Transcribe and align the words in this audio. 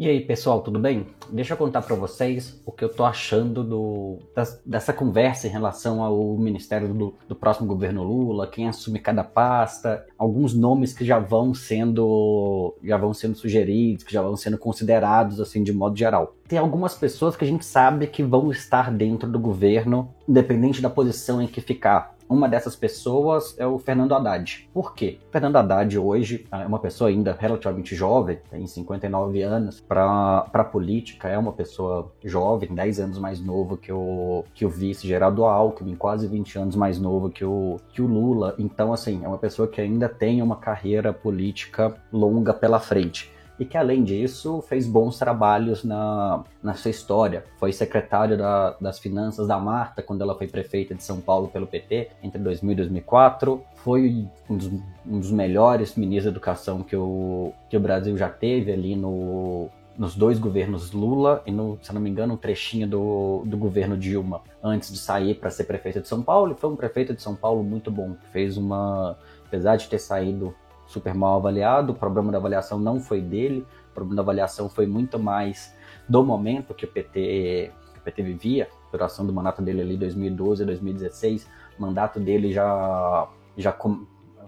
E 0.00 0.08
aí, 0.08 0.18
pessoal, 0.18 0.62
tudo 0.62 0.78
bem? 0.78 1.08
Deixa 1.30 1.52
eu 1.52 1.58
contar 1.58 1.82
para 1.82 1.94
vocês 1.94 2.58
o 2.64 2.72
que 2.72 2.82
eu 2.82 2.88
tô 2.88 3.04
achando 3.04 3.62
do, 3.62 4.18
das, 4.34 4.58
dessa 4.64 4.94
conversa 4.94 5.46
em 5.46 5.50
relação 5.50 6.02
ao 6.02 6.38
ministério 6.38 6.88
do, 6.88 7.14
do, 7.28 7.36
próximo 7.36 7.68
governo 7.68 8.02
Lula, 8.02 8.46
quem 8.46 8.66
assume 8.66 8.98
cada 8.98 9.22
pasta, 9.22 10.06
alguns 10.16 10.54
nomes 10.54 10.94
que 10.94 11.04
já 11.04 11.18
vão 11.18 11.52
sendo 11.52 12.74
já 12.82 12.96
vão 12.96 13.12
sendo 13.12 13.36
sugeridos, 13.36 14.02
que 14.02 14.10
já 14.14 14.22
vão 14.22 14.38
sendo 14.38 14.56
considerados 14.56 15.38
assim 15.38 15.62
de 15.62 15.70
modo 15.70 15.98
geral. 15.98 16.34
Tem 16.48 16.58
algumas 16.58 16.94
pessoas 16.94 17.36
que 17.36 17.44
a 17.44 17.48
gente 17.48 17.66
sabe 17.66 18.06
que 18.06 18.22
vão 18.22 18.50
estar 18.50 18.90
dentro 18.90 19.30
do 19.30 19.38
governo, 19.38 20.14
independente 20.26 20.80
da 20.80 20.88
posição 20.88 21.42
em 21.42 21.46
que 21.46 21.60
ficar. 21.60 22.16
Uma 22.30 22.48
dessas 22.48 22.76
pessoas 22.76 23.56
é 23.58 23.66
o 23.66 23.76
Fernando 23.76 24.14
Haddad. 24.14 24.68
Por 24.72 24.94
quê? 24.94 25.18
O 25.28 25.32
Fernando 25.32 25.56
Haddad 25.56 25.98
hoje 25.98 26.46
é 26.52 26.64
uma 26.64 26.78
pessoa 26.78 27.10
ainda 27.10 27.36
relativamente 27.36 27.96
jovem, 27.96 28.38
tem 28.48 28.64
59 28.64 29.42
anos. 29.42 29.80
Para 29.80 30.46
a 30.52 30.62
política, 30.62 31.26
é 31.26 31.36
uma 31.36 31.52
pessoa 31.52 32.12
jovem, 32.22 32.72
10 32.72 33.00
anos 33.00 33.18
mais 33.18 33.40
novo 33.40 33.76
que 33.76 33.92
o, 33.92 34.44
que 34.54 34.64
o 34.64 34.70
vice 34.70 35.08
Geraldo 35.08 35.44
Alckmin, 35.44 35.96
quase 35.96 36.28
20 36.28 36.56
anos 36.56 36.76
mais 36.76 37.00
novo 37.00 37.30
que 37.30 37.44
o, 37.44 37.80
que 37.88 38.00
o 38.00 38.06
Lula. 38.06 38.54
Então, 38.60 38.92
assim, 38.92 39.24
é 39.24 39.26
uma 39.26 39.38
pessoa 39.38 39.66
que 39.66 39.80
ainda 39.80 40.08
tem 40.08 40.40
uma 40.40 40.54
carreira 40.54 41.12
política 41.12 41.96
longa 42.12 42.54
pela 42.54 42.78
frente 42.78 43.28
e 43.60 43.64
que, 43.66 43.76
além 43.76 44.02
disso, 44.02 44.62
fez 44.62 44.86
bons 44.86 45.18
trabalhos 45.18 45.84
na, 45.84 46.42
na 46.62 46.72
sua 46.72 46.90
história. 46.90 47.44
Foi 47.58 47.74
secretário 47.74 48.38
da, 48.38 48.70
das 48.80 48.98
Finanças 48.98 49.46
da 49.46 49.58
Marta 49.58 50.02
quando 50.02 50.22
ela 50.22 50.34
foi 50.34 50.48
prefeita 50.48 50.94
de 50.94 51.02
São 51.02 51.20
Paulo 51.20 51.48
pelo 51.48 51.66
PT 51.66 52.08
entre 52.22 52.40
2000 52.40 52.72
e 52.72 52.74
2004. 52.76 53.62
Foi 53.76 54.26
um 54.48 54.56
dos, 54.56 54.66
um 55.06 55.20
dos 55.20 55.30
melhores 55.30 55.94
ministros 55.94 56.24
da 56.24 56.30
educação 56.30 56.82
que 56.82 56.96
o, 56.96 57.52
que 57.68 57.76
o 57.76 57.80
Brasil 57.80 58.16
já 58.16 58.30
teve 58.30 58.72
ali 58.72 58.96
no, 58.96 59.68
nos 59.98 60.16
dois 60.16 60.38
governos 60.38 60.92
Lula 60.92 61.42
e, 61.44 61.52
no, 61.52 61.78
se 61.82 61.92
não 61.92 62.00
me 62.00 62.08
engano, 62.08 62.32
um 62.32 62.38
trechinho 62.38 62.88
do, 62.88 63.42
do 63.44 63.58
governo 63.58 63.94
Dilma 63.94 64.40
antes 64.62 64.90
de 64.90 64.98
sair 64.98 65.34
para 65.34 65.50
ser 65.50 65.64
prefeita 65.64 66.00
de 66.00 66.08
São 66.08 66.22
Paulo. 66.22 66.52
E 66.52 66.54
foi 66.58 66.70
um 66.70 66.76
prefeito 66.76 67.12
de 67.12 67.20
São 67.20 67.36
Paulo 67.36 67.62
muito 67.62 67.90
bom. 67.90 68.16
Fez 68.32 68.56
uma. 68.56 69.18
Apesar 69.46 69.76
de 69.76 69.86
ter 69.86 69.98
saído 69.98 70.54
super 70.90 71.14
mal 71.14 71.36
avaliado. 71.36 71.92
O 71.92 71.94
problema 71.94 72.30
da 72.32 72.38
avaliação 72.38 72.78
não 72.78 73.00
foi 73.00 73.20
dele, 73.20 73.66
o 73.90 73.94
problema 73.94 74.16
da 74.16 74.22
avaliação 74.22 74.68
foi 74.68 74.86
muito 74.86 75.18
mais 75.18 75.74
do 76.08 76.24
momento 76.24 76.74
que 76.74 76.84
o 76.84 76.88
PT, 76.88 77.72
que 77.92 77.98
o 77.98 78.02
PT 78.02 78.22
vivia, 78.22 78.68
a 78.88 78.90
duração 78.92 79.24
do 79.24 79.32
mandato 79.32 79.62
dele 79.62 79.80
ali 79.80 79.96
2012 79.96 80.62
a 80.62 80.66
2016. 80.66 81.46
O 81.78 81.82
mandato 81.82 82.18
dele 82.18 82.52
já 82.52 83.28
já 83.56 83.72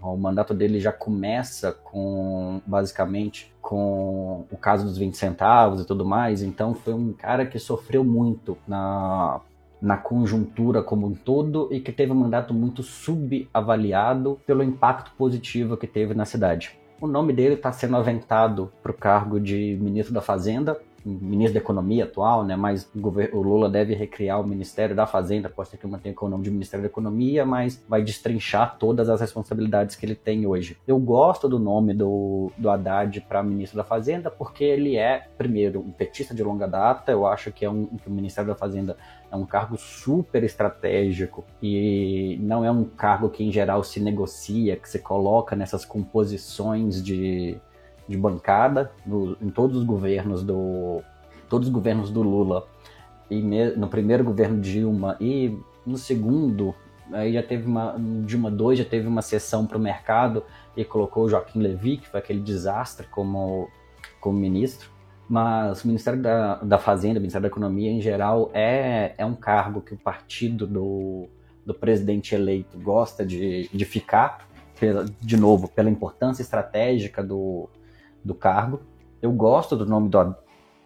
o 0.01 0.17
mandato 0.17 0.53
dele 0.53 0.79
já 0.79 0.91
começa 0.91 1.71
com 1.71 2.61
basicamente 2.65 3.53
com 3.61 4.45
o 4.51 4.57
caso 4.57 4.83
dos 4.85 4.97
20 4.97 5.15
centavos 5.15 5.81
e 5.81 5.85
tudo 5.85 6.05
mais, 6.05 6.41
então 6.41 6.73
foi 6.73 6.93
um 6.93 7.13
cara 7.13 7.45
que 7.45 7.57
sofreu 7.57 8.03
muito 8.03 8.57
na 8.67 9.39
na 9.83 9.97
conjuntura 9.97 10.81
como 10.81 11.05
um 11.05 11.13
todo 11.13 11.67
e 11.69 11.81
que 11.81 11.91
teve 11.91 12.13
um 12.13 12.15
mandato 12.15 12.53
muito 12.53 12.81
subavaliado 12.81 14.39
pelo 14.47 14.63
impacto 14.63 15.11
positivo 15.17 15.75
que 15.75 15.85
teve 15.85 16.13
na 16.13 16.23
cidade. 16.23 16.79
O 17.01 17.05
nome 17.05 17.33
dele 17.33 17.55
está 17.55 17.69
sendo 17.69 17.97
aventado 17.97 18.71
para 18.81 18.93
o 18.93 18.95
cargo 18.95 19.41
de 19.41 19.77
ministro 19.81 20.13
da 20.13 20.21
Fazenda, 20.21 20.79
ministro 21.05 21.53
da 21.53 21.59
Economia 21.59 22.05
atual, 22.05 22.43
né? 22.43 22.55
Mas 22.55 22.89
o, 22.95 23.41
Lula 23.41 23.69
deve 23.69 23.93
recriar 23.93 24.39
o 24.39 24.47
Ministério 24.47 24.95
da 24.95 25.05
Fazenda, 25.05 25.49
pode 25.49 25.69
ser 25.69 25.77
que 25.77 25.87
mantenha 25.87 26.15
o 26.19 26.29
nome 26.29 26.43
de 26.43 26.51
Ministério 26.51 26.83
da 26.83 26.89
Economia, 26.89 27.45
mas 27.45 27.83
vai 27.87 28.01
destrinchar 28.01 28.77
todas 28.77 29.09
as 29.09 29.19
responsabilidades 29.19 29.95
que 29.95 30.05
ele 30.05 30.15
tem 30.15 30.45
hoje. 30.45 30.77
Eu 30.87 30.97
gosto 30.99 31.49
do 31.49 31.59
nome 31.59 31.93
do, 31.93 32.51
do 32.57 32.69
Haddad 32.69 33.21
para 33.21 33.43
ministro 33.43 33.77
da 33.77 33.83
Fazenda 33.83 34.29
porque 34.31 34.63
ele 34.63 34.95
é, 34.95 35.27
primeiro, 35.37 35.79
um 35.79 35.91
petista 35.91 36.33
de 36.33 36.43
longa 36.43 36.67
data. 36.67 37.11
Eu 37.11 37.25
acho 37.25 37.51
que 37.51 37.65
é 37.65 37.69
um 37.69 37.85
que 37.85 38.07
o 38.07 38.11
Ministério 38.11 38.49
da 38.49 38.55
Fazenda 38.55 38.97
é 39.31 39.35
um 39.35 39.45
cargo 39.45 39.77
super 39.77 40.43
estratégico 40.43 41.43
e 41.61 42.37
não 42.41 42.63
é 42.63 42.71
um 42.71 42.83
cargo 42.83 43.29
que 43.29 43.43
em 43.43 43.51
geral 43.51 43.83
se 43.83 43.99
negocia, 43.99 44.75
que 44.75 44.87
se 44.87 44.99
coloca 44.99 45.55
nessas 45.55 45.83
composições 45.83 47.03
de 47.03 47.57
de 48.07 48.17
bancada 48.17 48.91
no, 49.05 49.37
em 49.41 49.49
todos 49.49 49.77
os 49.77 49.83
governos 49.83 50.43
do 50.43 51.01
todos 51.49 51.67
os 51.67 51.73
governos 51.73 52.09
do 52.09 52.21
Lula. 52.21 52.67
E 53.29 53.41
me, 53.41 53.71
no 53.71 53.87
primeiro 53.87 54.23
governo 54.23 54.59
Dilma 54.59 55.17
e 55.19 55.57
no 55.85 55.97
segundo 55.97 56.73
aí 57.11 57.33
já 57.33 57.43
teve 57.43 57.67
uma 57.67 57.95
Dilma 58.25 58.49
2 58.49 58.79
já 58.79 58.85
teve 58.85 59.07
uma 59.07 59.21
sessão 59.21 59.65
para 59.65 59.77
o 59.77 59.81
mercado 59.81 60.43
e 60.75 60.83
colocou 60.83 61.29
Joaquim 61.29 61.59
Levy 61.59 61.97
que 61.97 62.07
foi 62.07 62.19
aquele 62.19 62.39
desastre 62.39 63.07
como 63.07 63.69
como 64.19 64.37
ministro. 64.37 64.93
Mas 65.27 65.83
o 65.83 65.87
Ministério 65.87 66.21
da, 66.21 66.55
da 66.55 66.77
Fazenda, 66.77 67.17
o 67.17 67.21
Ministério 67.21 67.43
da 67.43 67.47
Economia 67.47 67.89
em 67.89 68.01
geral 68.01 68.51
é, 68.53 69.13
é 69.17 69.25
um 69.25 69.35
cargo 69.35 69.81
que 69.81 69.93
o 69.93 69.97
partido 69.97 70.67
do, 70.67 71.27
do 71.65 71.73
presidente 71.73 72.35
eleito 72.35 72.77
gosta 72.77 73.25
de, 73.25 73.69
de 73.73 73.85
ficar, 73.85 74.47
de 75.21 75.37
novo, 75.37 75.67
pela 75.69 75.89
importância 75.89 76.41
estratégica 76.41 77.23
do, 77.23 77.69
do 78.23 78.33
cargo. 78.33 78.81
Eu 79.21 79.31
gosto 79.31 79.75
do 79.75 79.85
nome 79.85 80.09
do, 80.09 80.35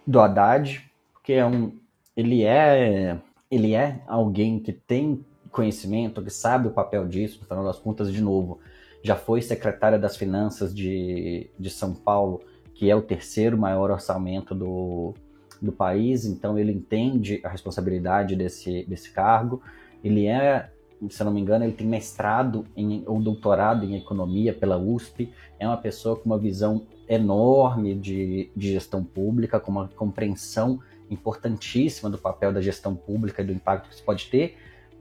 do 0.06 0.20
Haddad, 0.20 0.90
porque 1.14 1.34
é 1.34 1.46
um, 1.46 1.72
ele, 2.16 2.44
é, 2.44 3.18
ele 3.50 3.74
é 3.74 4.02
alguém 4.08 4.60
que 4.60 4.72
tem 4.72 5.26
conhecimento, 5.52 6.22
que 6.22 6.30
sabe 6.30 6.68
o 6.68 6.72
papel 6.72 7.08
disso, 7.08 7.40
no 7.42 7.48
final 7.48 7.64
das 7.64 7.80
contas, 7.80 8.12
de 8.12 8.22
novo, 8.22 8.60
já 9.04 9.16
foi 9.16 9.42
secretária 9.42 9.98
das 9.98 10.16
Finanças 10.16 10.74
de, 10.74 11.50
de 11.58 11.70
São 11.70 11.94
Paulo, 11.94 12.42
que 12.74 12.90
é 12.90 12.96
o 12.96 13.02
terceiro 13.02 13.58
maior 13.58 13.90
orçamento 13.90 14.54
do, 14.54 15.14
do 15.62 15.72
país, 15.72 16.26
então 16.26 16.58
ele 16.60 16.72
entende 16.72 17.42
a 17.44 17.50
responsabilidade 17.50 18.36
desse, 18.36 18.84
desse 18.84 19.12
cargo. 19.12 19.62
Ele 20.04 20.28
é 20.28 20.70
se 21.10 21.24
não 21.24 21.32
me 21.32 21.40
engano, 21.40 21.64
ele 21.64 21.74
tem 21.74 21.86
mestrado 21.86 22.66
em, 22.76 23.04
ou 23.06 23.22
doutorado 23.22 23.86
em 23.86 23.96
economia 23.96 24.54
pela 24.54 24.78
USP. 24.78 25.32
É 25.60 25.68
uma 25.68 25.78
pessoa 25.78 26.16
com 26.16 26.26
uma 26.26 26.40
visão 26.40 26.88
enorme 27.08 27.96
de, 27.96 28.52
de 28.56 28.72
gestão 28.74 29.04
pública, 29.04 29.60
com 29.60 29.72
uma 29.72 29.88
compreensão 29.88 30.80
importantíssima 31.10 32.10
do 32.10 32.18
papel 32.18 32.52
da 32.52 32.62
gestão 32.62 32.96
pública 32.96 33.42
e 33.42 33.46
do 33.46 33.54
impacto 33.54 33.88
que 33.88 33.96
isso 33.96 34.04
pode 34.04 34.28
ter, 34.28 34.58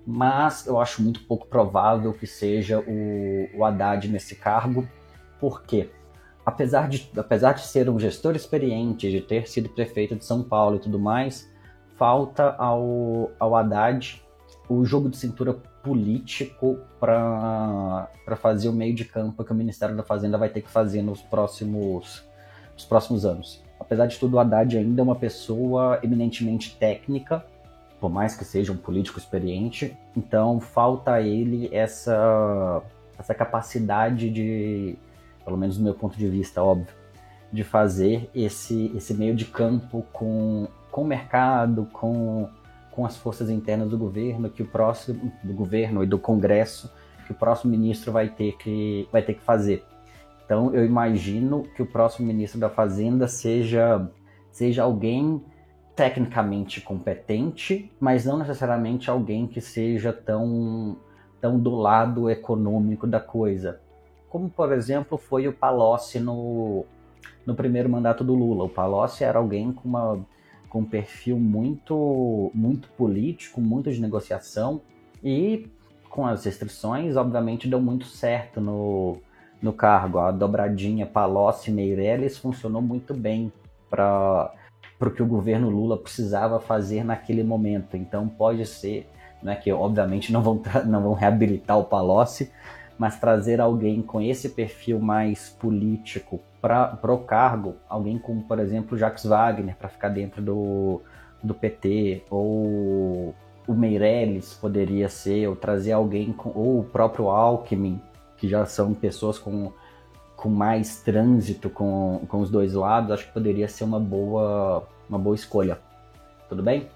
mas 0.06 0.66
eu 0.66 0.78
acho 0.78 1.02
muito 1.02 1.20
pouco 1.24 1.48
provável 1.48 2.12
que 2.12 2.26
seja 2.26 2.78
o, 2.78 3.48
o 3.58 3.64
Haddad 3.64 4.08
nesse 4.08 4.36
cargo, 4.36 4.86
porque 5.40 5.90
apesar 6.44 6.88
de, 6.88 7.10
apesar 7.16 7.54
de 7.54 7.62
ser 7.62 7.90
um 7.90 7.98
gestor 7.98 8.36
experiente, 8.36 9.10
de 9.10 9.20
ter 9.20 9.48
sido 9.48 9.68
prefeito 9.68 10.14
de 10.14 10.24
São 10.24 10.44
Paulo 10.44 10.76
e 10.76 10.78
tudo 10.78 10.98
mais, 10.98 11.50
falta 11.96 12.54
ao, 12.56 13.32
ao 13.40 13.56
Haddad 13.56 14.22
o 14.68 14.84
jogo 14.84 15.08
de 15.08 15.16
cintura 15.16 15.54
político 15.82 16.78
para 16.98 18.08
fazer 18.36 18.68
o 18.68 18.72
meio 18.72 18.94
de 18.94 19.04
campo 19.04 19.44
que 19.44 19.52
o 19.52 19.54
Ministério 19.54 19.96
da 19.96 20.02
Fazenda 20.02 20.36
vai 20.36 20.48
ter 20.48 20.60
que 20.60 20.70
fazer 20.70 21.02
nos 21.02 21.22
próximos, 21.22 22.24
nos 22.74 22.84
próximos 22.84 23.24
anos. 23.24 23.62
Apesar 23.78 24.06
de 24.06 24.18
tudo, 24.18 24.34
o 24.34 24.38
Haddad 24.40 24.76
ainda 24.76 25.00
é 25.00 25.04
uma 25.04 25.14
pessoa 25.14 26.00
eminentemente 26.02 26.76
técnica, 26.76 27.44
por 28.00 28.10
mais 28.10 28.34
que 28.34 28.44
seja 28.44 28.72
um 28.72 28.76
político 28.76 29.18
experiente, 29.18 29.96
então 30.16 30.60
falta 30.60 31.12
a 31.12 31.22
ele 31.22 31.68
essa, 31.72 32.82
essa 33.18 33.34
capacidade 33.34 34.30
de, 34.30 34.98
pelo 35.44 35.56
menos 35.56 35.78
do 35.78 35.84
meu 35.84 35.94
ponto 35.94 36.18
de 36.18 36.28
vista, 36.28 36.62
óbvio, 36.62 36.94
de 37.52 37.62
fazer 37.62 38.28
esse, 38.34 38.92
esse 38.94 39.14
meio 39.14 39.34
de 39.34 39.44
campo 39.44 40.04
com, 40.12 40.66
com 40.90 41.02
o 41.02 41.06
mercado, 41.06 41.88
com 41.92 42.48
com 42.96 43.04
as 43.04 43.14
forças 43.14 43.50
internas 43.50 43.90
do 43.90 43.98
governo, 43.98 44.48
que 44.48 44.62
o 44.62 44.66
próximo 44.66 45.30
do 45.44 45.52
governo 45.52 46.02
e 46.02 46.06
do 46.06 46.18
Congresso, 46.18 46.90
que 47.26 47.32
o 47.32 47.34
próximo 47.34 47.70
ministro 47.70 48.10
vai 48.10 48.30
ter 48.30 48.56
que 48.56 49.06
vai 49.12 49.20
ter 49.20 49.34
que 49.34 49.42
fazer. 49.42 49.84
Então 50.46 50.74
eu 50.74 50.82
imagino 50.82 51.64
que 51.76 51.82
o 51.82 51.86
próximo 51.86 52.26
ministro 52.26 52.58
da 52.58 52.70
Fazenda 52.70 53.28
seja 53.28 54.10
seja 54.50 54.84
alguém 54.84 55.44
tecnicamente 55.94 56.80
competente, 56.80 57.92
mas 58.00 58.24
não 58.24 58.38
necessariamente 58.38 59.10
alguém 59.10 59.46
que 59.46 59.60
seja 59.60 60.10
tão 60.10 60.96
tão 61.38 61.60
do 61.60 61.74
lado 61.74 62.30
econômico 62.30 63.06
da 63.06 63.20
coisa. 63.20 63.78
Como 64.30 64.48
por 64.48 64.72
exemplo 64.72 65.18
foi 65.18 65.46
o 65.46 65.52
Palocci 65.52 66.18
no 66.18 66.86
no 67.44 67.54
primeiro 67.54 67.90
mandato 67.90 68.24
do 68.24 68.34
Lula. 68.34 68.64
O 68.64 68.70
Palocci 68.70 69.22
era 69.22 69.38
alguém 69.38 69.70
com 69.70 69.86
uma 69.86 70.24
com 70.68 70.80
um 70.80 70.84
perfil 70.84 71.38
muito, 71.38 72.50
muito 72.54 72.88
político, 72.90 73.60
muito 73.60 73.90
de 73.90 74.00
negociação 74.00 74.80
e 75.22 75.68
com 76.08 76.26
as 76.26 76.44
restrições, 76.44 77.16
obviamente, 77.16 77.68
deu 77.68 77.80
muito 77.80 78.06
certo 78.06 78.60
no, 78.60 79.18
no 79.60 79.72
cargo. 79.72 80.18
A 80.18 80.30
dobradinha 80.30 81.04
Palocci 81.04 81.70
Meirelles 81.70 82.38
funcionou 82.38 82.80
muito 82.80 83.12
bem 83.12 83.52
para 83.90 84.52
o 85.00 85.10
que 85.10 85.22
o 85.22 85.26
governo 85.26 85.68
Lula 85.68 85.98
precisava 85.98 86.58
fazer 86.58 87.04
naquele 87.04 87.42
momento. 87.42 87.96
Então 87.96 88.28
pode 88.28 88.64
ser, 88.64 89.08
né, 89.42 89.56
que 89.56 89.70
obviamente 89.72 90.32
não 90.32 90.42
vão, 90.42 90.62
não 90.86 91.02
vão 91.02 91.12
reabilitar 91.12 91.78
o 91.78 91.84
Palocci, 91.84 92.50
mas 92.98 93.18
trazer 93.18 93.60
alguém 93.60 94.02
com 94.02 94.20
esse 94.20 94.50
perfil 94.50 94.98
mais 94.98 95.50
político 95.50 96.40
para 96.60 97.12
o 97.12 97.18
cargo, 97.18 97.76
alguém 97.88 98.18
como, 98.18 98.42
por 98.42 98.58
exemplo, 98.58 98.98
Jacques 98.98 99.24
Wagner, 99.24 99.76
para 99.76 99.88
ficar 99.88 100.08
dentro 100.08 100.42
do, 100.42 101.00
do 101.42 101.54
PT, 101.54 102.24
ou 102.30 103.34
o 103.66 103.74
Meirelles 103.74 104.54
poderia 104.54 105.08
ser, 105.08 105.48
ou 105.48 105.56
trazer 105.56 105.92
alguém, 105.92 106.32
com, 106.32 106.50
ou 106.54 106.80
o 106.80 106.84
próprio 106.84 107.28
Alckmin, 107.28 108.00
que 108.36 108.48
já 108.48 108.64
são 108.64 108.94
pessoas 108.94 109.38
com, 109.38 109.72
com 110.36 110.48
mais 110.48 111.00
trânsito 111.02 111.68
com, 111.68 112.22
com 112.28 112.40
os 112.40 112.50
dois 112.50 112.74
lados, 112.74 113.10
acho 113.10 113.26
que 113.26 113.32
poderia 113.32 113.68
ser 113.68 113.84
uma 113.84 114.00
boa, 114.00 114.86
uma 115.08 115.18
boa 115.18 115.34
escolha. 115.34 115.78
Tudo 116.48 116.62
bem? 116.62 116.88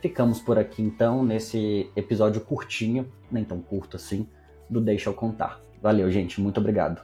Ficamos 0.00 0.40
por 0.40 0.58
aqui 0.58 0.82
então 0.82 1.24
nesse 1.24 1.90
episódio 1.96 2.40
curtinho, 2.40 3.06
nem 3.30 3.44
tão 3.44 3.60
curto 3.60 3.96
assim, 3.96 4.26
do 4.68 4.80
Deixa 4.80 5.10
eu 5.10 5.14
Contar. 5.14 5.60
Valeu, 5.80 6.10
gente, 6.10 6.40
muito 6.40 6.58
obrigado. 6.58 7.02